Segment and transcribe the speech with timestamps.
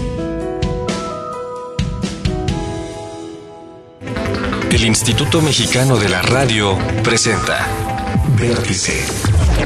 [4.72, 7.68] El Instituto Mexicano de la Radio presenta
[8.36, 9.06] Vértice,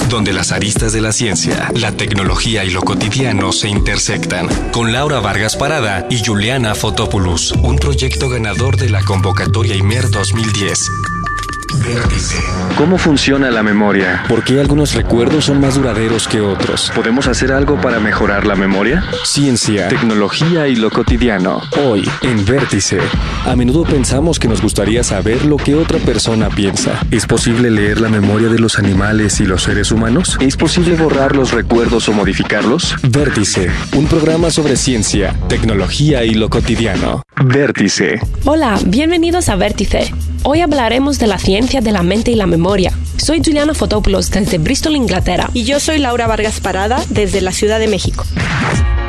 [0.09, 5.21] donde las aristas de la ciencia, la tecnología y lo cotidiano se intersectan, con Laura
[5.21, 10.89] Vargas Parada y Juliana Fotopoulos, un proyecto ganador de la convocatoria IMER 2010.
[12.77, 14.23] ¿Cómo funciona la memoria?
[14.27, 16.91] ¿Por qué algunos recuerdos son más duraderos que otros?
[16.95, 19.03] ¿Podemos hacer algo para mejorar la memoria?
[19.23, 21.61] Ciencia, tecnología y lo cotidiano.
[21.85, 22.99] Hoy, en Vértice.
[23.45, 26.99] A menudo pensamos que nos gustaría saber lo que otra persona piensa.
[27.11, 30.37] ¿Es posible leer la memoria de los animales y los seres humanos?
[30.41, 32.95] ¿Es posible borrar los recuerdos o modificarlos?
[33.03, 37.23] Vértice, un programa sobre ciencia, tecnología y lo cotidiano.
[37.43, 38.19] Vértice.
[38.45, 40.11] Hola, bienvenidos a Vértice.
[40.43, 42.91] Hoy hablaremos de la ciencia de la mente y la memoria.
[43.17, 45.51] Soy Juliana Fotopoulos desde Bristol, Inglaterra.
[45.53, 48.25] Y yo soy Laura Vargas Parada desde la Ciudad de México.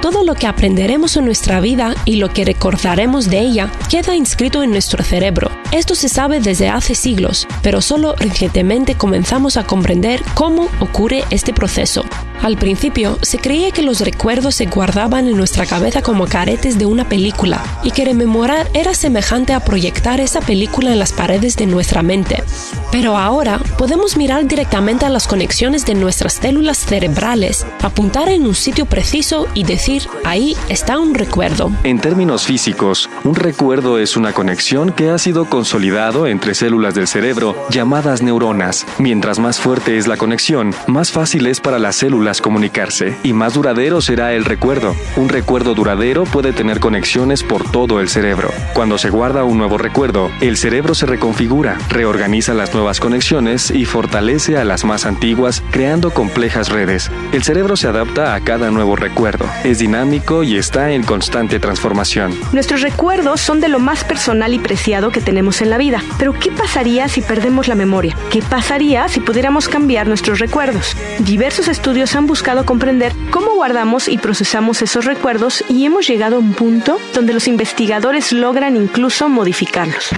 [0.02, 4.62] Todo lo que aprenderemos en nuestra vida y lo que recordaremos de ella queda inscrito
[4.62, 5.50] en nuestro cerebro.
[5.70, 11.54] Esto se sabe desde hace siglos, pero solo recientemente comenzamos a comprender cómo ocurre este
[11.54, 12.04] proceso.
[12.42, 16.86] Al principio, se creía que los recuerdos se guardaban en nuestra cabeza como caretes de
[16.86, 21.66] una película y que rememorar era semejante a proyectar esa película en las paredes de
[21.66, 22.42] nuestra mente.
[22.90, 28.56] Pero ahora podemos mirar directamente a las conexiones de nuestras células cerebrales, apuntar en un
[28.56, 31.70] sitio preciso y decir, ahí está un recuerdo.
[31.84, 37.06] En términos físicos, un recuerdo es una conexión que ha sido consolidado entre células del
[37.06, 38.84] cerebro llamadas neuronas.
[38.98, 43.54] Mientras más fuerte es la conexión, más fácil es para las células comunicarse y más
[43.54, 44.94] duradero será el recuerdo.
[45.16, 48.50] Un recuerdo duradero puede tener conexiones por todo el cerebro.
[48.74, 53.84] Cuando se guarda un nuevo recuerdo, el cerebro se reconfigura, reorganiza las nuevas conexiones y
[53.84, 57.10] fortalece a las más antiguas, creando complejas redes.
[57.32, 62.32] El cerebro se adapta a cada nuevo recuerdo, es dinámico y está en constante transformación.
[62.52, 66.02] Nuestros recuerdos son de lo más personal y preciado que tenemos en la vida.
[66.18, 68.16] Pero ¿qué pasaría si perdemos la memoria?
[68.30, 70.96] ¿Qué pasaría si pudiéramos cambiar nuestros recuerdos?
[71.18, 76.38] Diversos estudios han buscado comprender cómo guardamos y procesamos esos recuerdos y hemos llegado a
[76.38, 80.10] un punto donde los investigadores logran incluso modificarlos.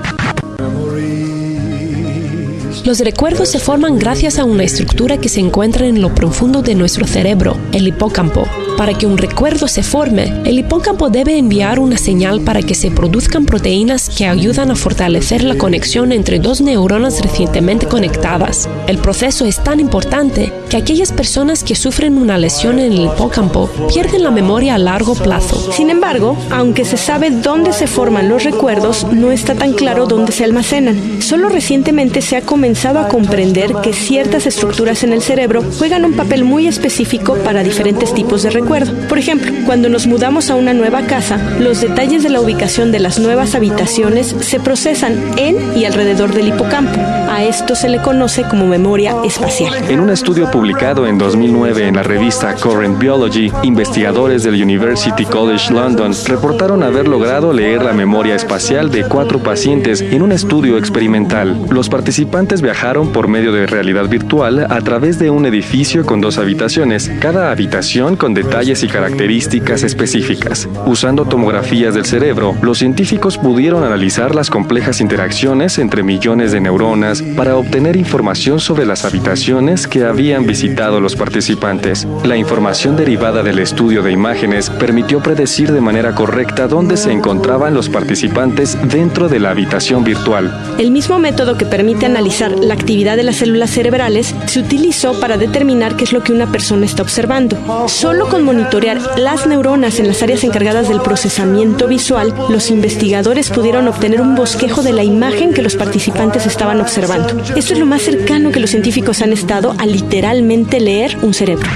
[2.85, 6.75] Los recuerdos se forman gracias a una estructura que se encuentra en lo profundo de
[6.75, 8.47] nuestro cerebro, el hipocampo.
[8.77, 12.91] Para que un recuerdo se forme, el hipocampo debe enviar una señal para que se
[12.91, 18.69] produzcan proteínas que ayudan a fortalecer la conexión entre dos neuronas recientemente conectadas.
[18.89, 23.71] El proceso es tan importante que aquellas personas que sufren una lesión en el hipocampo
[23.93, 25.73] pierden la memoria a largo plazo.
[25.73, 30.33] Sin embargo, aunque se sabe dónde se forman los recuerdos, no está tan claro dónde
[30.33, 31.23] se almacenan.
[31.23, 36.15] Solo recientemente se ha comenzado a comprender que ciertas estructuras en el cerebro juegan un
[36.15, 38.64] papel muy específico para diferentes tipos de recuerdos.
[38.65, 42.99] Por ejemplo, cuando nos mudamos a una nueva casa, los detalles de la ubicación de
[42.99, 46.99] las nuevas habitaciones se procesan en y alrededor del hipocampo.
[47.31, 49.75] A esto se le conoce como memoria espacial.
[49.89, 55.73] En un estudio publicado en 2009 en la revista Current Biology, investigadores del University College
[55.73, 61.67] London reportaron haber logrado leer la memoria espacial de cuatro pacientes en un estudio experimental.
[61.71, 66.39] Los participantes viajaron por medio de realidad virtual a través de un edificio con dos
[66.39, 70.69] habitaciones, cada habitación con detalles detalles y características específicas.
[70.87, 77.21] Usando tomografías del cerebro, los científicos pudieron analizar las complejas interacciones entre millones de neuronas
[77.37, 82.07] para obtener información sobre las habitaciones que habían visitado los participantes.
[82.23, 87.75] La información derivada del estudio de imágenes permitió predecir de manera correcta dónde se encontraban
[87.75, 90.77] los participantes dentro de la habitación virtual.
[90.79, 95.39] El mismo método que permite analizar la actividad de las células cerebrales se utilizó para
[95.39, 97.57] determinar qué es lo que una persona está observando.
[97.89, 103.89] Solo con monitorear las neuronas en las áreas encargadas del procesamiento visual, los investigadores pudieron
[103.89, 107.43] obtener un bosquejo de la imagen que los participantes estaban observando.
[107.57, 111.69] Esto es lo más cercano que los científicos han estado a literalmente leer un cerebro.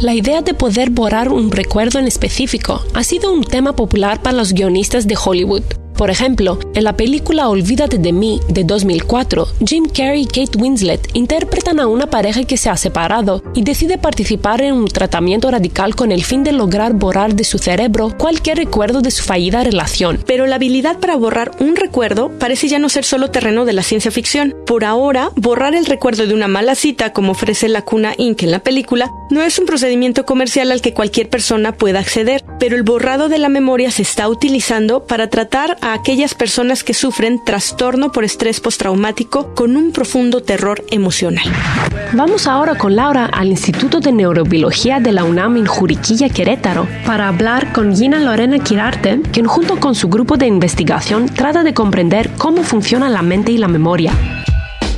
[0.00, 4.36] La idea de poder borrar un recuerdo en específico ha sido un tema popular para
[4.36, 5.85] los guionistas de Hollywood.
[5.96, 11.08] Por ejemplo, en la película Olvídate de mí de 2004, Jim Carrey y Kate Winslet
[11.14, 15.96] interpretan a una pareja que se ha separado y decide participar en un tratamiento radical
[15.96, 20.22] con el fin de lograr borrar de su cerebro cualquier recuerdo de su fallida relación.
[20.26, 23.82] Pero la habilidad para borrar un recuerdo parece ya no ser solo terreno de la
[23.82, 24.54] ciencia ficción.
[24.66, 28.42] Por ahora, borrar el recuerdo de una mala cita, como ofrece la cuna Inc.
[28.42, 32.76] en la película, no es un procedimiento comercial al que cualquier persona pueda acceder, pero
[32.76, 37.44] el borrado de la memoria se está utilizando para tratar a aquellas personas que sufren
[37.44, 41.46] trastorno por estrés postraumático con un profundo terror emocional.
[42.12, 47.28] Vamos ahora con Laura al Instituto de Neurobiología de la UNAM en Juriquilla, Querétaro, para
[47.28, 52.30] hablar con Gina Lorena Quirarte, quien junto con su grupo de investigación trata de comprender
[52.36, 54.12] cómo funciona la mente y la memoria.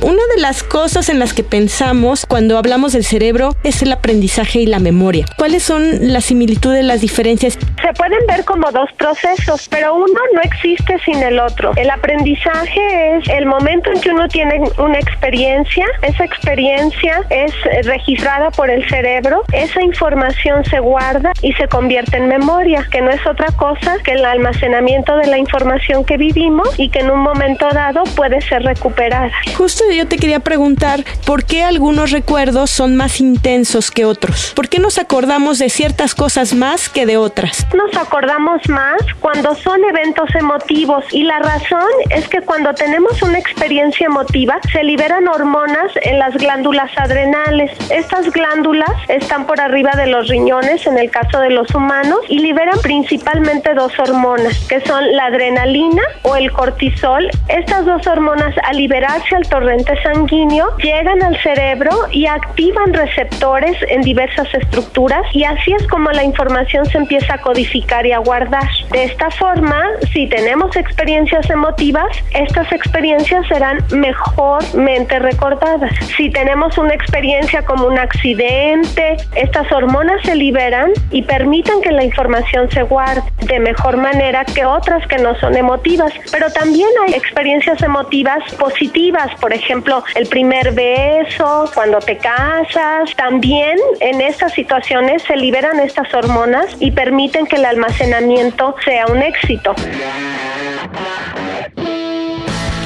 [0.01, 4.59] Una de las cosas en las que pensamos cuando hablamos del cerebro es el aprendizaje
[4.59, 5.25] y la memoria.
[5.37, 7.59] ¿Cuáles son las similitudes, las diferencias?
[7.81, 11.73] Se pueden ver como dos procesos, pero uno no existe sin el otro.
[11.75, 17.51] El aprendizaje es el momento en que uno tiene una experiencia, esa experiencia es
[17.83, 23.11] registrada por el cerebro, esa información se guarda y se convierte en memoria, que no
[23.11, 27.19] es otra cosa que el almacenamiento de la información que vivimos y que en un
[27.19, 29.29] momento dado puede ser recuperada.
[29.57, 34.53] Justo yo te quería preguntar por qué algunos recuerdos son más intensos que otros.
[34.55, 37.65] ¿Por qué nos acordamos de ciertas cosas más que de otras?
[37.73, 43.39] Nos acordamos más cuando son eventos emotivos y la razón es que cuando tenemos una
[43.39, 47.71] experiencia emotiva se liberan hormonas en las glándulas adrenales.
[47.89, 52.39] Estas glándulas están por arriba de los riñones en el caso de los humanos y
[52.39, 57.29] liberan principalmente dos hormonas que son la adrenalina o el cortisol.
[57.47, 64.01] Estas dos hormonas al liberarse al torrente sanguíneo llegan al cerebro y activan receptores en
[64.01, 68.67] diversas estructuras y así es como la información se empieza a codificar y a guardar.
[68.91, 69.83] De esta forma,
[70.13, 75.91] si tenemos experiencias emotivas, estas experiencias serán mejormente recordadas.
[76.17, 82.03] Si tenemos una experiencia como un accidente, estas hormonas se liberan y permiten que la
[82.03, 86.11] información se guarde de mejor manera que otras que no son emotivas.
[86.31, 93.15] Pero también hay experiencias emotivas positivas, por ejemplo, ejemplo, el primer beso, cuando te casas.
[93.15, 99.21] También en estas situaciones se liberan estas hormonas y permiten que el almacenamiento sea un
[99.21, 99.75] éxito.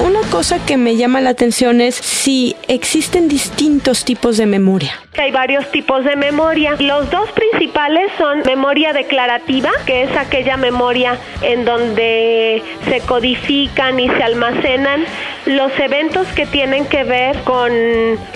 [0.00, 4.92] Una cosa que me llama la atención es si existen distintos tipos de memoria.
[5.16, 6.74] Hay varios tipos de memoria.
[6.80, 14.08] Los dos principales son memoria declarativa, que es aquella memoria en donde se codifican y
[14.08, 15.04] se almacenan
[15.46, 17.70] los eventos que tienen que ver con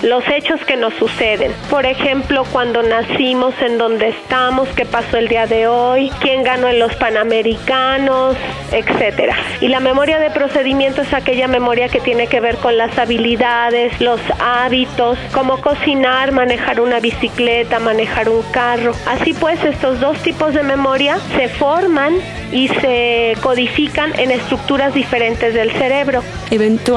[0.03, 1.51] los hechos que nos suceden.
[1.69, 6.67] Por ejemplo, cuando nacimos, en dónde estamos, qué pasó el día de hoy, quién ganó
[6.67, 8.35] en los Panamericanos,
[8.71, 9.35] etcétera.
[9.61, 13.99] Y la memoria de procedimiento es aquella memoria que tiene que ver con las habilidades,
[13.99, 18.93] los hábitos, cómo cocinar, manejar una bicicleta, manejar un carro.
[19.07, 22.15] Así pues, estos dos tipos de memoria se forman
[22.51, 26.23] y se codifican en estructuras diferentes del cerebro.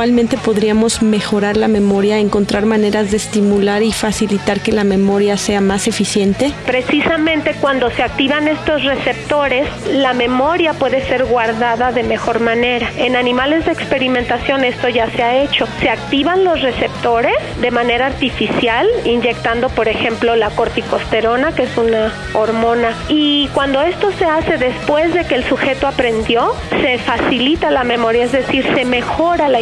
[0.03, 5.61] Eventualmente podríamos mejorar la memoria, encontrar maneras de estimular y facilitar que la memoria sea
[5.61, 6.53] más eficiente.
[6.67, 12.91] Precisamente cuando se activan estos receptores, la memoria puede ser guardada de mejor manera.
[12.97, 15.69] En animales de experimentación esto ya se ha hecho.
[15.79, 22.13] Se activan los receptores de manera artificial, inyectando por ejemplo la corticosterona, que es una
[22.35, 22.93] hormona.
[23.09, 28.25] Y cuando esto se hace después de que el sujeto aprendió, se facilita la memoria,
[28.25, 29.61] es decir, se mejora la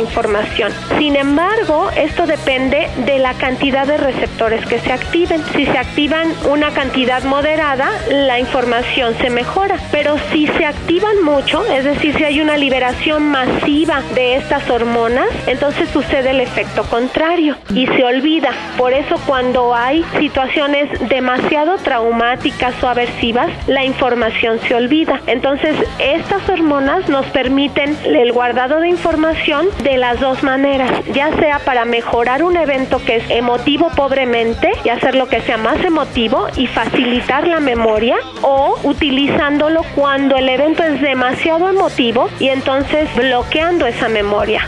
[0.97, 5.43] Sin embargo, esto depende de la cantidad de receptores que se activen.
[5.57, 9.77] Si se activan una cantidad moderada, la información se mejora.
[9.91, 15.27] Pero si se activan mucho, es decir, si hay una liberación masiva de estas hormonas,
[15.49, 18.51] entonces sucede el efecto contrario y se olvida.
[18.79, 25.21] Por eso cuando hay situaciones demasiado traumáticas o aversivas, la información se olvida.
[25.27, 31.59] Entonces, estas hormonas nos permiten el guardado de información de las dos maneras, ya sea
[31.61, 36.67] para mejorar un evento que es emotivo pobremente y hacerlo que sea más emotivo y
[36.67, 44.09] facilitar la memoria, o utilizándolo cuando el evento es demasiado emotivo y entonces bloqueando esa
[44.09, 44.67] memoria.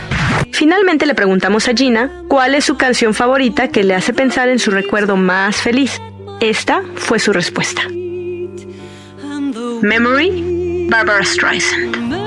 [0.51, 4.59] Finalmente le preguntamos a Gina cuál es su canción favorita que le hace pensar en
[4.59, 6.01] su recuerdo más feliz.
[6.39, 7.81] Esta fue su respuesta.
[9.81, 12.22] Memory, Barbara Streisand.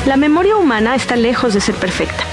[0.06, 2.24] La memoria humana está lejos de ser perfecta.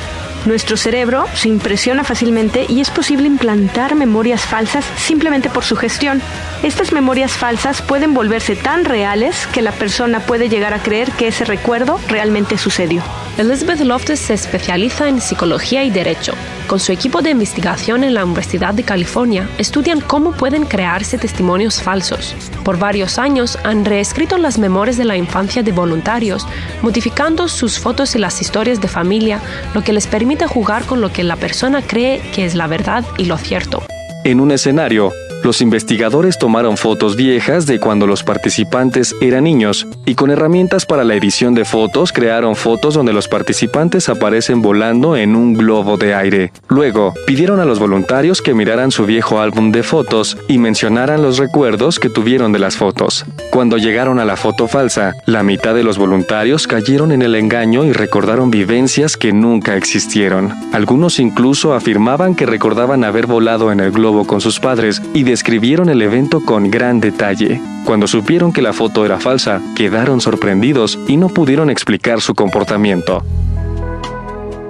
[0.46, 6.20] Nuestro cerebro se impresiona fácilmente y es posible implantar memorias falsas simplemente por su gestión.
[6.64, 11.28] Estas memorias falsas pueden volverse tan reales que la persona puede llegar a creer que
[11.28, 13.04] ese recuerdo realmente sucedió.
[13.38, 16.34] Elizabeth Loftus se especializa en psicología y derecho.
[16.68, 21.82] Con su equipo de investigación en la Universidad de California, estudian cómo pueden crearse testimonios
[21.82, 22.36] falsos.
[22.64, 26.48] Por varios años han reescrito las memorias de la infancia de voluntarios,
[26.82, 29.42] modificando sus fotos y las historias de familia,
[29.74, 33.06] lo que les permite jugar con lo que la persona cree que es la verdad
[33.18, 33.84] y lo cierto.
[34.24, 35.12] En un escenario,
[35.44, 41.04] los investigadores tomaron fotos viejas de cuando los participantes eran niños y con herramientas para
[41.04, 46.14] la edición de fotos crearon fotos donde los participantes aparecen volando en un globo de
[46.14, 46.52] aire.
[46.68, 51.38] Luego, pidieron a los voluntarios que miraran su viejo álbum de fotos y mencionaran los
[51.38, 53.26] recuerdos que tuvieron de las fotos.
[53.52, 57.84] Cuando llegaron a la foto falsa, la mitad de los voluntarios cayeron en el engaño
[57.86, 60.54] y recordaron vivencias que nunca existieron.
[60.74, 65.90] Algunos incluso afirmaban que recordaban haber volado en el globo con sus padres y describieron
[65.90, 67.60] el evento con gran detalle.
[67.86, 73.24] Cuando supieron que la foto era falsa, quedaron sorprendidos y no pudieron explicar su comportamiento.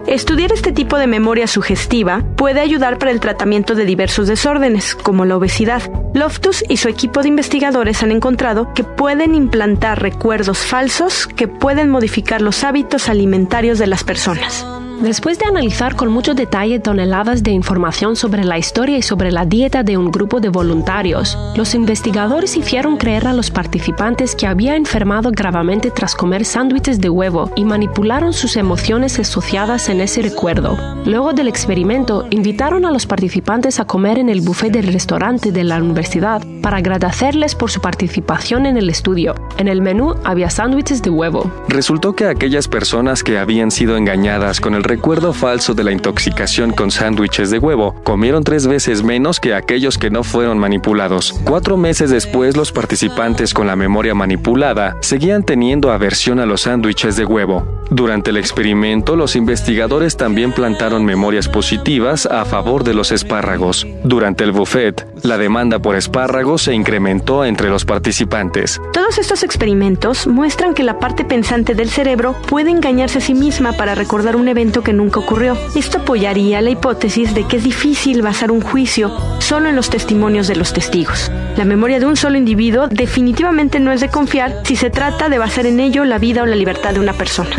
[0.07, 5.25] Estudiar este tipo de memoria sugestiva puede ayudar para el tratamiento de diversos desórdenes, como
[5.25, 5.81] la obesidad.
[6.13, 11.89] Loftus y su equipo de investigadores han encontrado que pueden implantar recuerdos falsos que pueden
[11.89, 14.65] modificar los hábitos alimentarios de las personas.
[15.01, 19.45] Después de analizar con mucho detalle toneladas de información sobre la historia y sobre la
[19.45, 24.75] dieta de un grupo de voluntarios, los investigadores hicieron creer a los participantes que había
[24.75, 30.77] enfermado gravemente tras comer sándwiches de huevo y manipularon sus emociones asociadas en ese recuerdo.
[31.07, 35.63] Luego del experimento, invitaron a los participantes a comer en el buffet del restaurante de
[35.63, 39.33] la universidad para agradecerles por su participación en el estudio.
[39.57, 41.51] En el menú había sándwiches de huevo.
[41.67, 46.73] Resultó que aquellas personas que habían sido engañadas con el recuerdo falso de la intoxicación
[46.73, 51.33] con sándwiches de huevo comieron tres veces menos que aquellos que no fueron manipulados.
[51.45, 57.15] Cuatro meses después, los participantes con la memoria manipulada seguían teniendo aversión a los sándwiches
[57.15, 57.65] de huevo.
[57.89, 63.87] Durante el experimento, los investigadores también plantaron memorias positivas a favor de los espárragos.
[64.03, 68.81] Durante el buffet, la demanda por espárragos se incrementó entre los participantes.
[68.93, 73.73] Todos estos experimentos muestran que la parte pensante del cerebro puede engañarse a sí misma
[73.73, 75.57] para recordar un evento que nunca ocurrió.
[75.75, 80.47] Esto apoyaría la hipótesis de que es difícil basar un juicio solo en los testimonios
[80.47, 81.31] de los testigos.
[81.57, 85.37] La memoria de un solo individuo definitivamente no es de confiar si se trata de
[85.37, 87.55] basar en ello la vida o la libertad de una persona.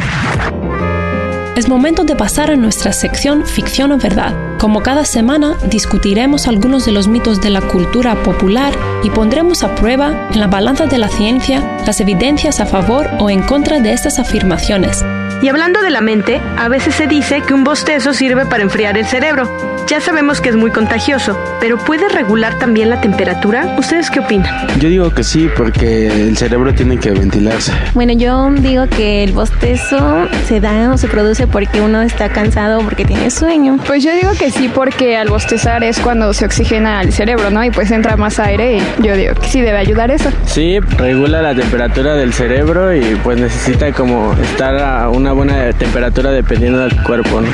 [1.54, 4.34] Es momento de pasar a nuestra sección Ficción o Verdad.
[4.58, 9.74] Como cada semana, discutiremos algunos de los mitos de la cultura popular y pondremos a
[9.74, 13.92] prueba en la balanza de la ciencia las evidencias a favor o en contra de
[13.92, 15.04] estas afirmaciones.
[15.42, 18.96] Y hablando de la mente, a veces se dice que un bostezo sirve para enfriar
[18.96, 19.50] el cerebro.
[19.88, 23.74] Ya sabemos que es muy contagioso, pero ¿puede regular también la temperatura?
[23.76, 24.68] ¿Ustedes qué opinan?
[24.78, 27.72] Yo digo que sí, porque el cerebro tiene que ventilarse.
[27.92, 32.78] Bueno, yo digo que el bostezo se da o se produce porque uno está cansado
[32.78, 33.78] o porque tiene sueño.
[33.84, 37.64] Pues yo digo que sí, porque al bostezar es cuando se oxigena el cerebro, ¿no?
[37.64, 40.30] Y pues entra más aire y yo digo que sí debe ayudar eso.
[40.46, 46.30] Sí, regula la temperatura del cerebro y pues necesita como estar a una buena temperatura
[46.30, 47.48] dependiendo del cuerpo, ¿no?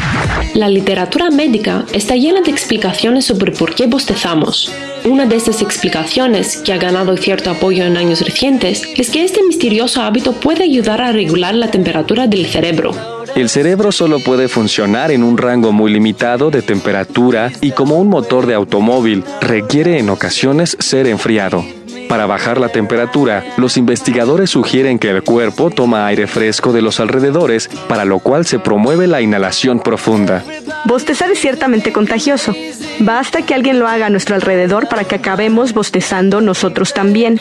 [0.54, 4.72] La literatura médica está llena de explicaciones sobre por qué bostezamos.
[5.04, 9.42] Una de estas explicaciones, que ha ganado cierto apoyo en años recientes, es que este
[9.42, 12.92] misterioso hábito puede ayudar a regular la temperatura del cerebro.
[13.34, 18.08] El cerebro solo puede funcionar en un rango muy limitado de temperatura y como un
[18.08, 21.64] motor de automóvil requiere en ocasiones ser enfriado.
[22.08, 27.00] Para bajar la temperatura, los investigadores sugieren que el cuerpo toma aire fresco de los
[27.00, 30.42] alrededores, para lo cual se promueve la inhalación profunda.
[30.84, 32.54] Bostezar es ciertamente contagioso.
[33.00, 37.40] Basta que alguien lo haga a nuestro alrededor para que acabemos bostezando nosotros también.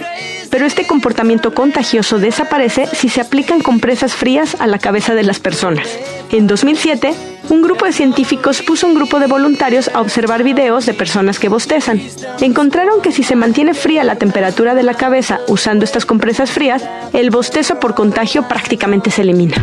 [0.50, 5.40] Pero este comportamiento contagioso desaparece si se aplican compresas frías a la cabeza de las
[5.40, 5.88] personas.
[6.32, 7.14] En 2007,
[7.50, 11.50] un grupo de científicos puso un grupo de voluntarios a observar videos de personas que
[11.50, 12.02] bostezan.
[12.42, 16.84] Encontraron que si se mantiene fría la temperatura de la cabeza usando estas compresas frías,
[17.14, 19.56] el bostezo por contagio prácticamente se elimina.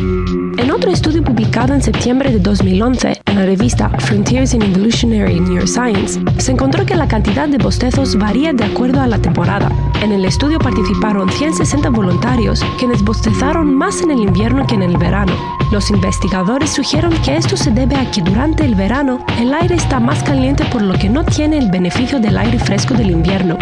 [0.57, 6.21] En otro estudio publicado en septiembre de 2011 en la revista Frontiers in Evolutionary Neuroscience,
[6.39, 9.71] se encontró que la cantidad de bostezos varía de acuerdo a la temporada.
[10.03, 14.97] En el estudio participaron 160 voluntarios, quienes bostezaron más en el invierno que en el
[14.97, 15.33] verano.
[15.73, 19.99] Los investigadores sugieren que esto se debe a que durante el verano el aire está
[19.99, 23.59] más caliente por lo que no tiene el beneficio del aire fresco del invierno.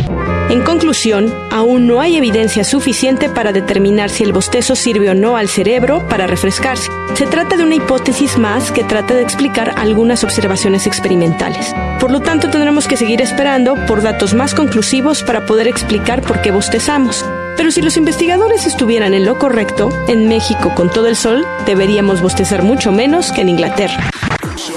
[0.50, 5.36] En conclusión, aún no hay evidencia suficiente para determinar si el bostezo sirve o no
[5.36, 6.81] al cerebro para refrescarse.
[7.14, 11.74] Se trata de una hipótesis más que trata de explicar algunas observaciones experimentales.
[12.00, 16.40] Por lo tanto, tendremos que seguir esperando por datos más conclusivos para poder explicar por
[16.40, 17.24] qué bostezamos.
[17.56, 22.22] Pero si los investigadores estuvieran en lo correcto, en México con todo el sol, deberíamos
[22.22, 24.10] bostezar mucho menos que en Inglaterra.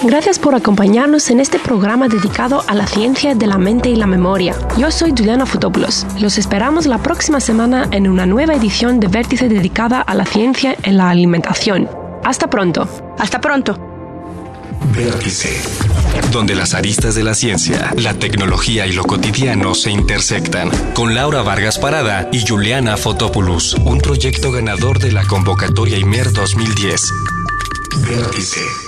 [0.04, 4.08] Gracias por acompañarnos en este programa dedicado a la ciencia de la mente y la
[4.08, 4.56] memoria.
[4.78, 6.06] Yo soy Juliana Futopoulos.
[6.20, 10.76] Los esperamos la próxima semana en una nueva edición de Vértice dedicada a la ciencia
[10.84, 11.90] en la alimentación.
[12.24, 12.88] Hasta pronto.
[13.18, 13.78] Hasta pronto.
[14.96, 15.62] Vértice.
[16.32, 20.70] Donde las aristas de la ciencia, la tecnología y lo cotidiano se intersectan.
[20.94, 23.76] Con Laura Vargas Parada y Juliana Fotopoulos.
[23.86, 27.12] Un proyecto ganador de la convocatoria IMER 2010.
[28.08, 28.85] Vértice.